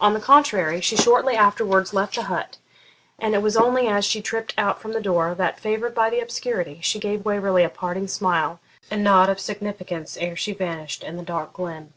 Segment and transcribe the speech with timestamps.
[0.00, 2.56] On the contrary, she shortly afterwards left the hut,
[3.18, 6.20] and it was only as she tript out from the door, that, favoured by the
[6.20, 8.58] obscurity, she gave Waverley a parting smile
[8.90, 11.92] and nod of significance ere she vanished in the dark glen.